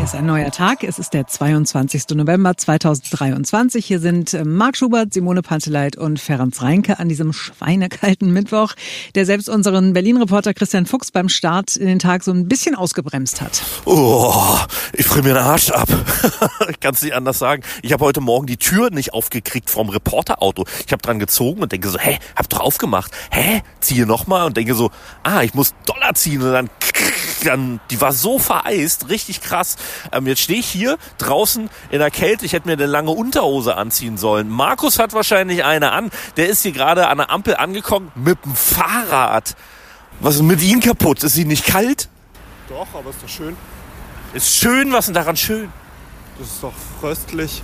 [0.00, 0.82] Hier ist ein neuer Tag.
[0.82, 2.04] Es ist der 22.
[2.14, 3.84] November 2023.
[3.84, 8.72] Hier sind äh, Marc Schubert, Simone Panteleit und Ferenc Reinke an diesem schweinekalten Mittwoch,
[9.14, 13.42] der selbst unseren Berlin-Reporter Christian Fuchs beim Start in den Tag so ein bisschen ausgebremst
[13.42, 13.60] hat.
[13.84, 14.56] Oh,
[14.94, 15.90] ich friere mir den Arsch ab.
[16.70, 17.62] ich kann es nicht anders sagen.
[17.82, 20.64] Ich habe heute Morgen die Tür nicht aufgekriegt vom Reporterauto.
[20.86, 23.12] Ich habe dran gezogen und denke so, hä, hab doch aufgemacht.
[23.30, 24.90] Hä, ziehe nochmal und denke so,
[25.24, 26.70] ah, ich muss Dollar ziehen und dann,
[27.44, 29.76] dann die war so vereist, richtig krass.
[30.12, 32.44] Ähm, jetzt stehe ich hier draußen in der Kälte.
[32.46, 34.48] Ich hätte mir eine lange Unterhose anziehen sollen.
[34.48, 36.10] Markus hat wahrscheinlich eine an.
[36.36, 39.54] Der ist hier gerade an der Ampel angekommen mit dem Fahrrad.
[40.20, 41.22] Was ist mit Ihnen kaputt?
[41.24, 42.08] Ist sie nicht kalt?
[42.68, 43.56] Doch, aber ist doch schön.
[44.34, 45.72] Ist schön, was ist denn daran schön?
[46.38, 47.62] Das ist doch fröstlich.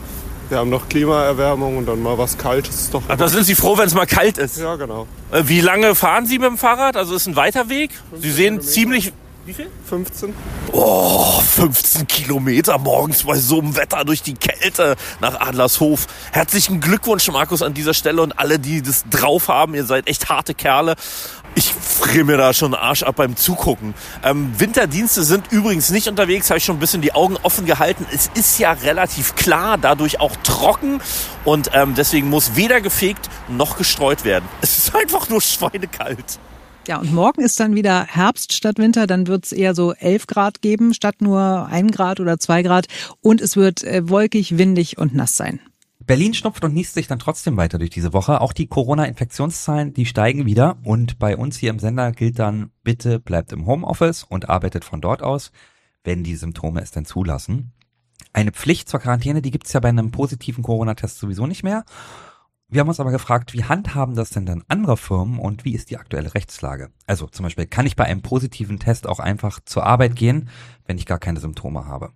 [0.48, 2.74] Wir haben noch Klimaerwärmung und dann mal was Kaltes.
[2.82, 4.58] Ist doch Ach, da sind Sie froh, wenn es mal kalt ist.
[4.58, 5.06] ja, genau.
[5.32, 6.96] Äh, Wie lange fahren Sie mit dem Fahrrad?
[6.96, 7.90] Also ist ein weiter Weg?
[8.20, 8.66] Sie sehen Kilometer.
[8.72, 9.12] ziemlich...
[9.46, 9.70] Wie viel?
[9.88, 10.34] 15.
[10.72, 16.08] Oh, 15 Kilometer morgens bei so einem Wetter durch die Kälte nach Adlershof.
[16.32, 19.76] Herzlichen Glückwunsch, Markus, an dieser Stelle und alle, die das drauf haben.
[19.76, 20.96] Ihr seid echt harte Kerle.
[21.54, 23.94] Ich friere mir da schon den Arsch ab beim Zugucken.
[24.24, 28.04] Ähm, Winterdienste sind übrigens nicht unterwegs, habe ich schon ein bisschen die Augen offen gehalten.
[28.12, 31.00] Es ist ja relativ klar, dadurch auch trocken
[31.44, 34.48] und ähm, deswegen muss weder gefegt noch gestreut werden.
[34.60, 36.40] Es ist einfach nur schweinekalt.
[36.86, 39.08] Ja, und morgen ist dann wieder Herbst statt Winter.
[39.08, 42.86] Dann wird es eher so 11 Grad geben, statt nur ein Grad oder zwei Grad.
[43.20, 45.58] Und es wird äh, wolkig, windig und nass sein.
[46.06, 48.40] Berlin schnupft und niest sich dann trotzdem weiter durch diese Woche.
[48.40, 50.78] Auch die Corona-Infektionszahlen, die steigen wieder.
[50.84, 55.00] Und bei uns hier im Sender gilt dann, bitte bleibt im Homeoffice und arbeitet von
[55.00, 55.50] dort aus,
[56.04, 57.72] wenn die Symptome es denn zulassen.
[58.32, 61.84] Eine Pflicht zur Quarantäne, die gibt's ja bei einem positiven Corona-Test sowieso nicht mehr.
[62.68, 65.90] Wir haben uns aber gefragt, wie handhaben das denn dann andere Firmen und wie ist
[65.90, 66.90] die aktuelle Rechtslage?
[67.06, 70.48] Also zum Beispiel, kann ich bei einem positiven Test auch einfach zur Arbeit gehen,
[70.84, 72.10] wenn ich gar keine Symptome habe?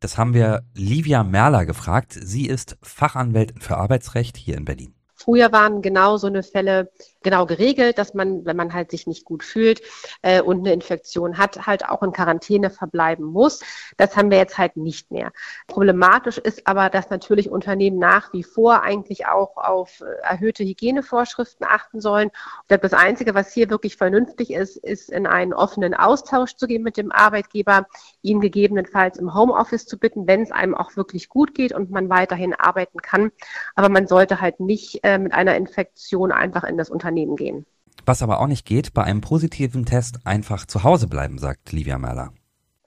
[0.00, 2.18] Das haben wir Livia Merler gefragt.
[2.18, 4.94] Sie ist Fachanwältin für Arbeitsrecht hier in Berlin.
[5.14, 6.90] Früher waren genau so eine Fälle
[7.28, 9.82] genau geregelt, dass man, wenn man halt sich nicht gut fühlt
[10.22, 13.60] äh, und eine Infektion hat, halt auch in Quarantäne verbleiben muss.
[13.98, 15.32] Das haben wir jetzt halt nicht mehr.
[15.66, 21.66] Problematisch ist aber, dass natürlich Unternehmen nach wie vor eigentlich auch auf äh, erhöhte Hygienevorschriften
[21.68, 22.30] achten sollen.
[22.70, 26.82] Und das Einzige, was hier wirklich vernünftig ist, ist in einen offenen Austausch zu gehen
[26.82, 27.86] mit dem Arbeitgeber,
[28.22, 32.08] ihn gegebenenfalls im Homeoffice zu bitten, wenn es einem auch wirklich gut geht und man
[32.08, 33.32] weiterhin arbeiten kann.
[33.74, 37.66] Aber man sollte halt nicht äh, mit einer Infektion einfach in das Unternehmen gehen.
[38.06, 41.98] Was aber auch nicht geht, bei einem positiven Test einfach zu Hause bleiben, sagt Livia
[41.98, 42.32] Merler.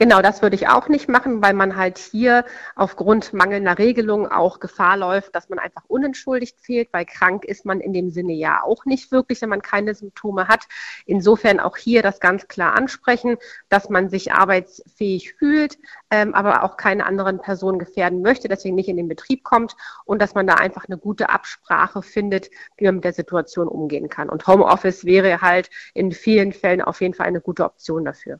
[0.01, 2.43] Genau, das würde ich auch nicht machen, weil man halt hier
[2.75, 7.79] aufgrund mangelnder Regelungen auch Gefahr läuft, dass man einfach unentschuldigt fehlt, weil krank ist man
[7.79, 10.63] in dem Sinne ja auch nicht wirklich, wenn man keine Symptome hat.
[11.05, 13.37] Insofern auch hier das ganz klar ansprechen,
[13.69, 15.77] dass man sich arbeitsfähig fühlt,
[16.09, 19.75] ähm, aber auch keine anderen Personen gefährden möchte, deswegen nicht in den Betrieb kommt
[20.05, 24.09] und dass man da einfach eine gute Absprache findet, wie man mit der Situation umgehen
[24.09, 24.29] kann.
[24.29, 28.39] Und Homeoffice wäre halt in vielen Fällen auf jeden Fall eine gute Option dafür.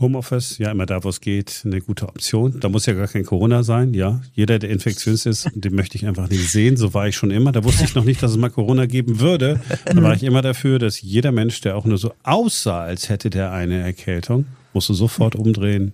[0.00, 2.60] Homeoffice, ja, immer da, wo es geht, eine gute Option.
[2.60, 4.20] Da muss ja gar kein Corona sein, ja.
[4.32, 6.76] Jeder, der infektiös ist, den möchte ich einfach nicht sehen.
[6.76, 7.52] So war ich schon immer.
[7.52, 9.60] Da wusste ich noch nicht, dass es mal Corona geben würde.
[9.84, 13.30] Da war ich immer dafür, dass jeder Mensch, der auch nur so aussah, als hätte
[13.30, 15.92] der eine Erkältung, musste sofort umdrehen,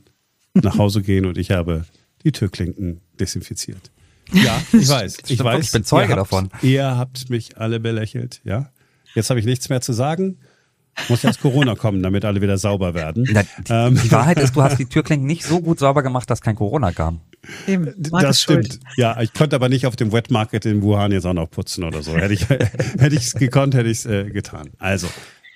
[0.54, 1.84] nach Hause gehen und ich habe
[2.24, 3.90] die Türklinken desinfiziert.
[4.32, 5.18] Ja, ich weiß.
[5.28, 5.64] Ich weiß.
[5.64, 6.50] ich bin Zeuge ihr habt, davon.
[6.62, 8.70] Ihr habt mich alle belächelt, ja.
[9.14, 10.38] Jetzt habe ich nichts mehr zu sagen.
[11.08, 13.26] Muss erst Corona kommen, damit alle wieder sauber werden.
[13.32, 14.00] Na, die, Ähm.
[14.02, 16.92] die Wahrheit ist, du hast die Türklinken nicht so gut sauber gemacht, dass kein Corona
[16.92, 17.20] kam.
[17.66, 18.66] Eben, Das ist schuld.
[18.66, 18.84] stimmt.
[18.96, 21.82] Ja, ich konnte aber nicht auf dem Wet Market in Wuhan jetzt auch noch putzen
[21.84, 22.16] oder so.
[22.16, 24.70] Hätte ich hätte ich es gekonnt, hätte ich es äh, getan.
[24.78, 25.08] Also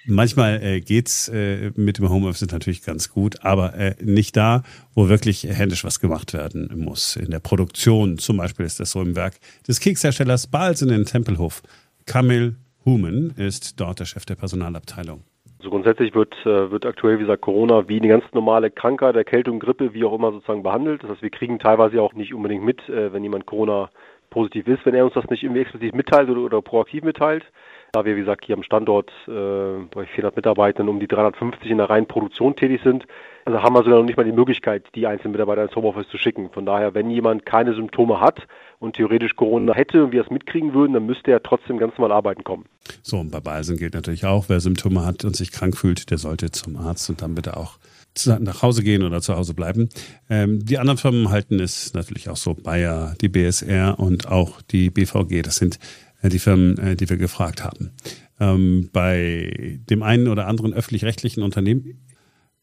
[0.06, 4.62] manchmal äh, geht's äh, mit dem Homeoffice natürlich ganz gut, aber äh, nicht da,
[4.94, 7.14] wo wirklich händisch was gemacht werden muss.
[7.16, 9.34] In der Produktion zum Beispiel ist das so im Werk
[9.68, 11.62] des Keksherstellers Balsen in Tempelhof.
[12.06, 15.24] Kamil Human ist dort der Chef der Personalabteilung.
[15.58, 19.58] Also grundsätzlich wird, äh, wird aktuell, wie gesagt, Corona wie eine ganz normale Krankheit, Erkältung,
[19.58, 21.02] Grippe, wie auch immer sozusagen behandelt.
[21.02, 23.90] Das heißt, wir kriegen teilweise auch nicht unbedingt mit, äh, wenn jemand Corona
[24.30, 27.44] positiv ist, wenn er uns das nicht irgendwie explizit mitteilt oder, oder proaktiv mitteilt.
[27.92, 31.78] Da wir, wie gesagt, hier am Standort äh, bei 400 Mitarbeitern um die 350 in
[31.78, 33.06] der reinen Produktion tätig sind,
[33.44, 36.18] also haben wir sogar noch nicht mal die Möglichkeit, die einzelnen Mitarbeiter ins Homeoffice zu
[36.18, 36.50] schicken.
[36.50, 38.46] Von daher, wenn jemand keine Symptome hat
[38.78, 42.16] und theoretisch Corona hätte und wir es mitkriegen würden, dann müsste er trotzdem ganz normal
[42.16, 42.66] arbeiten kommen.
[43.08, 46.18] So, und bei Balsen gilt natürlich auch, wer Symptome hat und sich krank fühlt, der
[46.18, 47.78] sollte zum Arzt und dann bitte auch
[48.26, 49.90] nach Hause gehen oder zu Hause bleiben.
[50.28, 54.90] Ähm, die anderen Firmen halten es natürlich auch so, Bayer, die BSR und auch die
[54.90, 55.78] BVG, das sind
[56.20, 57.92] äh, die Firmen, äh, die wir gefragt haben.
[58.40, 62.00] Ähm, bei dem einen oder anderen öffentlich-rechtlichen Unternehmen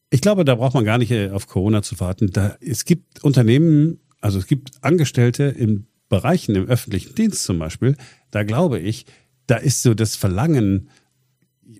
[0.09, 2.31] Ich glaube, da braucht man gar nicht äh, auf Corona zu warten.
[2.33, 7.95] Da, es gibt Unternehmen, also es gibt Angestellte in Bereichen im öffentlichen Dienst zum Beispiel,
[8.29, 9.05] da glaube ich,
[9.47, 10.89] da ist so das Verlangen,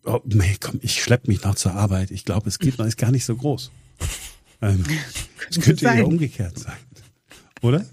[0.06, 2.12] oh, nee, komm, ich schlepp mich noch zur Arbeit.
[2.12, 3.71] Ich glaube, es geht, ist gar nicht so groß.
[4.62, 4.83] Ähm,
[5.50, 6.77] es könnte ja umgekehrt sein.
[7.62, 7.86] Oder?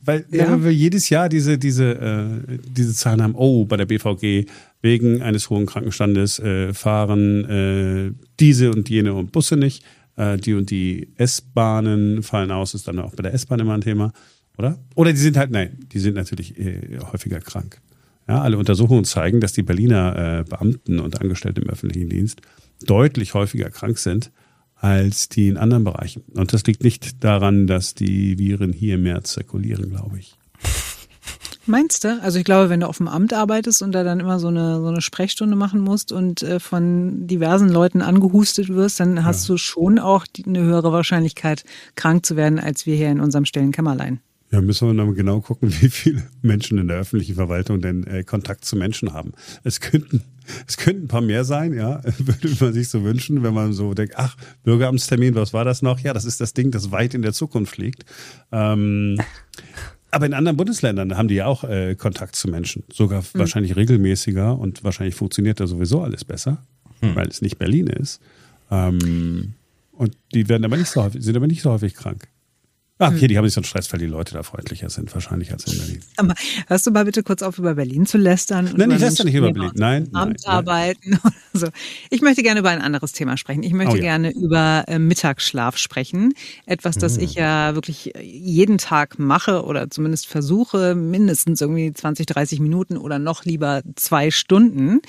[0.00, 0.50] Weil, ja.
[0.50, 4.46] wenn wir jedes Jahr diese, diese, äh, diese Zahlen haben, oh, bei der BVG
[4.82, 9.82] wegen eines hohen Krankenstandes äh, fahren äh, diese und jene und Busse nicht,
[10.16, 13.80] äh, die und die S-Bahnen fallen aus, ist dann auch bei der S-Bahn immer ein
[13.80, 14.12] Thema,
[14.58, 14.78] oder?
[14.94, 17.80] Oder die sind halt, nein, die sind natürlich äh, häufiger krank.
[18.26, 22.40] Ja, alle Untersuchungen zeigen, dass die Berliner äh, Beamten und Angestellte im öffentlichen Dienst
[22.86, 24.30] deutlich häufiger krank sind
[24.76, 26.24] als die in anderen Bereichen.
[26.34, 30.36] Und das liegt nicht daran, dass die Viren hier mehr zirkulieren, glaube ich.
[31.66, 32.20] Meinst du?
[32.20, 34.80] Also ich glaube, wenn du auf dem Amt arbeitest und da dann immer so eine,
[34.82, 39.54] so eine Sprechstunde machen musst und äh, von diversen Leuten angehustet wirst, dann hast ja.
[39.54, 43.46] du schon auch die, eine höhere Wahrscheinlichkeit, krank zu werden, als wir hier in unserem
[43.46, 44.20] stillen Kämmerlein.
[44.54, 48.22] Ja, müssen wir dann genau gucken, wie viele Menschen in der öffentlichen Verwaltung denn äh,
[48.22, 49.32] Kontakt zu Menschen haben.
[49.64, 50.22] Es könnten,
[50.68, 53.94] es könnten ein paar mehr sein, ja, würde man sich so wünschen, wenn man so
[53.94, 55.98] denkt, ach, Bürgeramtstermin, was war das noch?
[55.98, 58.04] Ja, das ist das Ding, das weit in der Zukunft liegt.
[58.52, 59.20] Ähm,
[60.12, 63.38] aber in anderen Bundesländern haben die ja auch äh, Kontakt zu Menschen, sogar mhm.
[63.40, 66.64] wahrscheinlich regelmäßiger und wahrscheinlich funktioniert da sowieso alles besser,
[67.00, 67.16] mhm.
[67.16, 68.20] weil es nicht Berlin ist.
[68.70, 69.54] Ähm,
[69.90, 72.28] und die werden aber nicht so häufig, sind aber nicht so häufig krank.
[72.98, 73.28] Ach, okay, hm.
[73.28, 75.78] die haben nicht so einen Stress, weil die Leute da freundlicher sind, wahrscheinlich als in
[75.78, 76.00] Berlin.
[76.16, 76.34] Aber
[76.68, 78.70] hörst du mal bitte kurz auf, über Berlin zu lästern?
[78.76, 79.72] Nein, ich lästere nicht über Berlin.
[79.74, 80.08] Nein.
[80.12, 81.66] Amt arbeiten oder so.
[82.10, 83.64] Ich möchte gerne über ein anderes Thema sprechen.
[83.64, 84.02] Ich möchte oh, ja.
[84.02, 86.34] gerne über äh, Mittagsschlaf sprechen.
[86.66, 87.24] Etwas, das mhm.
[87.24, 93.18] ich ja wirklich jeden Tag mache oder zumindest versuche, mindestens irgendwie 20, 30 Minuten oder
[93.18, 95.00] noch lieber zwei Stunden.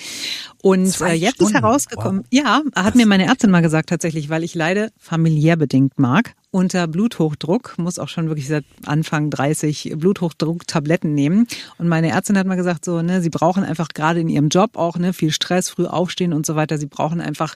[0.63, 1.53] Und äh, jetzt Stunden.
[1.53, 2.27] ist herausgekommen, wow.
[2.31, 2.95] ja, hat Was?
[2.95, 7.99] mir meine Ärztin mal gesagt tatsächlich, weil ich leide familiär bedingt mag unter Bluthochdruck, muss
[7.99, 11.47] auch schon wirklich seit Anfang 30 Bluthochdruck-Tabletten nehmen.
[11.77, 14.77] Und meine Ärztin hat mal gesagt, so, ne, sie brauchen einfach gerade in ihrem Job
[14.77, 16.77] auch, ne, viel Stress, früh aufstehen und so weiter.
[16.77, 17.55] Sie brauchen einfach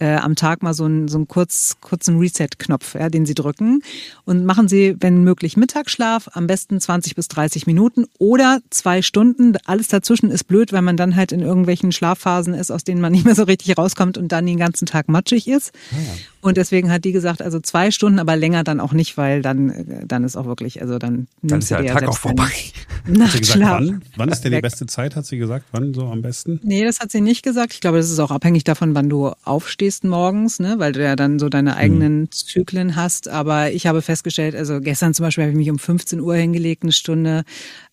[0.00, 3.82] äh, am Tag mal so einen, so einen kurz, kurzen Reset-Knopf, ja, den sie drücken.
[4.24, 9.58] Und machen sie, wenn möglich, Mittagsschlaf, am besten 20 bis 30 Minuten oder zwei Stunden.
[9.64, 13.12] Alles dazwischen ist blöd, weil man dann halt in irgendwelchen Schlafphasen ist, aus denen man
[13.12, 15.70] nicht mehr so richtig rauskommt und dann den ganzen Tag matschig ist.
[15.92, 16.12] Ah ja.
[16.42, 20.04] Und deswegen hat die gesagt, also zwei Stunden, aber länger dann auch nicht, weil dann,
[20.06, 22.50] dann ist auch wirklich, also dann Dann ist der Tag auch vorbei.
[23.06, 23.80] Nachtschlaf.
[23.80, 24.02] Wann?
[24.16, 25.66] wann ist denn die beste Zeit, hat sie gesagt?
[25.72, 26.60] Wann so am besten?
[26.62, 27.74] Nee, das hat sie nicht gesagt.
[27.74, 30.78] Ich glaube, das ist auch abhängig davon, wann du aufstehst morgens, ne?
[30.78, 32.30] weil du ja dann so deine eigenen hm.
[32.30, 33.28] Zyklen hast.
[33.28, 36.82] Aber ich habe festgestellt, also gestern zum Beispiel habe ich mich um 15 Uhr hingelegt,
[36.82, 37.44] eine Stunde.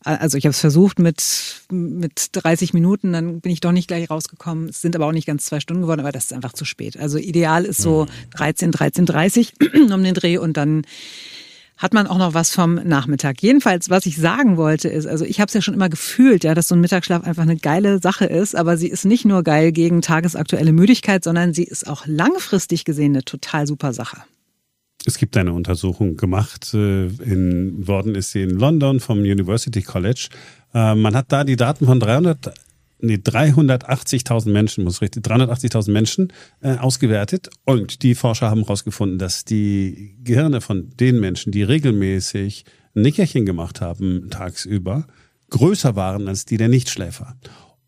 [0.07, 4.09] Also ich habe es versucht mit, mit 30 Minuten, dann bin ich doch nicht gleich
[4.09, 4.69] rausgekommen.
[4.69, 6.97] Es sind aber auch nicht ganz zwei Stunden geworden, aber das ist einfach zu spät.
[6.97, 10.83] Also ideal ist so hm 13, 13.30 um den Dreh und dann
[11.77, 13.41] hat man auch noch was vom Nachmittag.
[13.41, 16.55] Jedenfalls, was ich sagen wollte, ist, also ich habe es ja schon immer gefühlt, ja,
[16.55, 19.71] dass so ein Mittagsschlaf einfach eine geile Sache ist, aber sie ist nicht nur geil
[19.71, 24.23] gegen tagesaktuelle Müdigkeit, sondern sie ist auch langfristig gesehen eine total super Sache.
[25.05, 30.29] Es gibt eine Untersuchung gemacht, äh, in worden ist sie in London vom University College.
[30.73, 32.53] Äh, man hat da die Daten von 300
[32.99, 37.49] nee, 380.000 Menschen, muss richtig, 380.000 Menschen äh, ausgewertet.
[37.65, 43.81] Und die Forscher haben herausgefunden, dass die Gehirne von den Menschen, die regelmäßig Nickerchen gemacht
[43.81, 45.05] haben tagsüber,
[45.49, 47.35] größer waren als die der Nichtschläfer.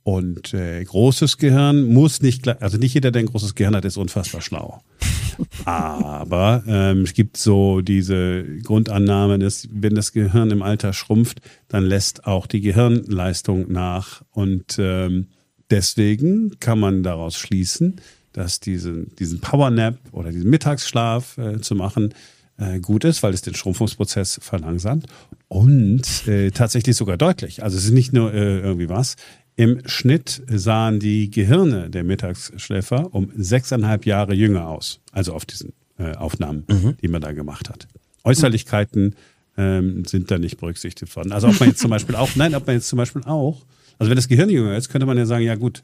[0.10, 3.96] Und äh, großes Gehirn muss nicht, also nicht jeder, der ein großes Gehirn hat, ist
[3.96, 4.82] unfassbar schlau.
[5.66, 11.84] Aber ähm, es gibt so diese Grundannahme, dass wenn das Gehirn im Alter schrumpft, dann
[11.86, 14.24] lässt auch die Gehirnleistung nach.
[14.32, 15.28] Und ähm,
[15.70, 18.02] deswegen kann man daraus schließen,
[18.34, 22.16] dass diesen, diesen Powernap oder diesen Mittagsschlaf äh, zu machen
[22.58, 25.06] äh, gut ist, weil es den Schrumpfungsprozess verlangsamt
[25.50, 27.62] und äh, tatsächlich sogar deutlich.
[27.62, 29.16] Also es ist nicht nur äh, irgendwie was.
[29.60, 35.74] Im Schnitt sahen die Gehirne der Mittagsschläfer um sechseinhalb Jahre jünger aus, also auf diesen
[35.98, 36.96] äh, Aufnahmen, mhm.
[37.02, 37.86] die man da gemacht hat.
[38.24, 39.18] Äußerlichkeiten
[39.58, 41.34] ähm, sind da nicht berücksichtigt worden.
[41.34, 43.66] Also ob man jetzt zum Beispiel auch, nein, ob man jetzt zum Beispiel auch,
[43.98, 45.84] also wenn das Gehirn jünger ist, könnte man ja sagen, ja gut,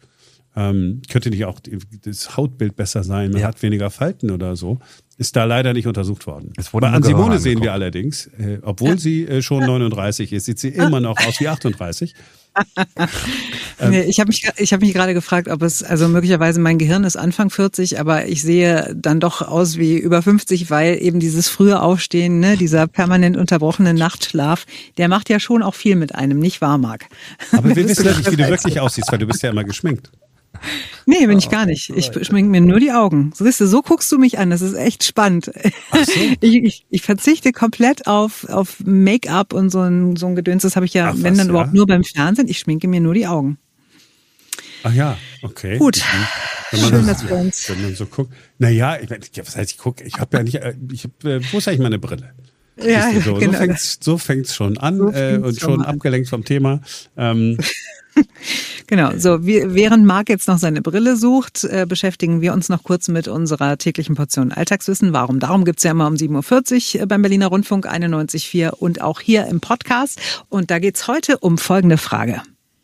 [0.56, 1.60] ähm, könnte nicht auch
[2.04, 3.48] das Hautbild besser sein, man ja.
[3.48, 4.80] hat weniger Falten oder so.
[5.18, 6.52] Ist da leider nicht untersucht worden.
[6.74, 8.98] Bei Ansimone sehen wir allerdings, äh, obwohl ja.
[8.98, 12.14] sie äh, schon 39 ist, sieht sie immer noch aus wie 38.
[13.90, 17.04] nee, ich habe mich, ich hab mich gerade gefragt, ob es, also möglicherweise mein Gehirn
[17.04, 21.50] ist Anfang 40, aber ich sehe dann doch aus wie über 50, weil eben dieses
[21.50, 24.66] frühe Aufstehen, ne, dieser permanent unterbrochene Nachtschlaf,
[24.98, 27.08] der macht ja schon auch viel mit einem, nicht wahr, Marc?
[27.52, 30.12] Aber wir wissen ja nicht, wie du wirklich aussiehst, weil du bist ja immer geschminkt.
[31.06, 31.90] Nee, bin ich gar nicht.
[31.92, 33.32] Ich schminke mir nur die Augen.
[33.36, 34.50] So, siehst du, so guckst du mich an.
[34.50, 35.46] Das ist echt spannend.
[35.46, 35.52] So.
[36.42, 40.64] Ich, ich, ich verzichte komplett auf, auf Make-up und so ein, so ein Gedöns.
[40.64, 41.52] Das habe ich ja, Ach, wenn was, dann ja?
[41.52, 42.48] überhaupt nur beim Fernsehen.
[42.48, 43.58] Ich schminke mir nur die Augen.
[44.84, 45.78] Ach ja, okay.
[45.78, 46.02] Gut.
[46.72, 48.34] Wenn man, Schön, das, dass wir uns- wenn man so guckt.
[48.60, 51.42] Naja, ich, mein, was heißt, ich gucke, ich habe ja nicht, äh, ich hab, äh,
[51.52, 52.34] wo ist eigentlich meine Brille?
[52.78, 53.52] Ja, so, genau.
[53.54, 56.82] so fängt's, so fängt's schon an So äh, und schon schon abgelenkt vom Thema.
[57.18, 57.58] Ähm,
[58.88, 62.84] Genau, so wie, während Marc jetzt noch seine Brille sucht, äh, beschäftigen wir uns noch
[62.84, 65.12] kurz mit unserer täglichen Portion Alltagswissen.
[65.12, 65.40] Warum?
[65.40, 69.60] Darum gibt's ja immer um 7.40 Uhr beim Berliner Rundfunk 91.4 und auch hier im
[69.60, 70.22] Podcast.
[70.50, 72.44] Und da geht's heute um folgende Frage.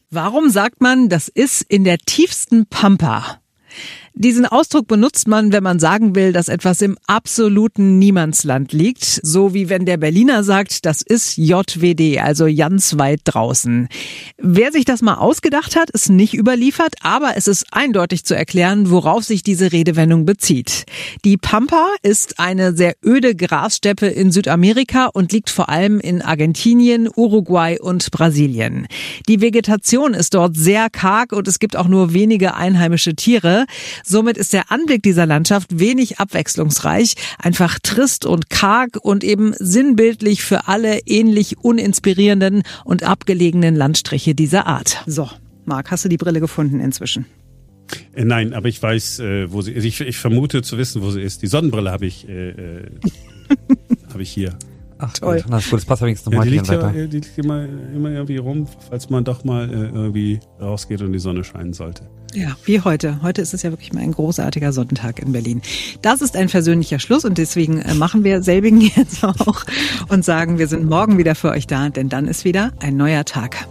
[0.10, 3.41] Warum sagt man, das ist in der tiefsten Pampa?
[4.14, 9.54] Diesen Ausdruck benutzt man, wenn man sagen will, dass etwas im absoluten Niemandsland liegt, so
[9.54, 13.88] wie wenn der Berliner sagt, das ist JWD, also ganz weit draußen.
[14.38, 18.92] Wer sich das mal ausgedacht hat, ist nicht überliefert, aber es ist eindeutig zu erklären,
[18.92, 20.86] worauf sich diese Redewendung bezieht.
[21.24, 27.08] Die Pampa ist eine sehr öde Grassteppe in Südamerika und liegt vor allem in Argentinien,
[27.16, 28.88] Uruguay und Brasilien.
[29.30, 33.66] Die Vegetation ist dort sehr karg und es gibt auch nur wenige einheimische Tiere.
[34.04, 40.44] Somit ist der Anblick dieser Landschaft wenig abwechslungsreich, einfach trist und karg und eben sinnbildlich
[40.44, 45.04] für alle ähnlich uninspirierenden und abgelegenen Landstriche dieser Art.
[45.06, 45.30] So,
[45.66, 47.26] Marc, hast du die Brille gefunden inzwischen?
[48.14, 49.86] äh, nein, aber ich weiß, äh, wo sie ist.
[49.86, 51.42] Ich, ich vermute zu wissen, wo sie ist.
[51.42, 52.90] Die Sonnenbrille habe ich, äh, äh,
[54.10, 54.58] habe ich hier.
[55.02, 55.44] Ach, Toll.
[55.50, 58.38] Das gut, das passt übrigens zum Ja, die liegt, ja, die liegt immer, immer irgendwie
[58.38, 62.08] rum, falls man doch mal äh, irgendwie rausgeht und die Sonne scheinen sollte.
[62.34, 63.22] Ja, wie heute.
[63.24, 65.62] Heute ist es ja wirklich mal ein großartiger Sonntag in Berlin.
[66.02, 69.66] Das ist ein versöhnlicher Schluss und deswegen äh, machen wir selbigen jetzt auch
[70.08, 73.26] und sagen, wir sind morgen wieder für euch da, denn dann ist wieder ein neuer
[73.26, 73.68] Tag.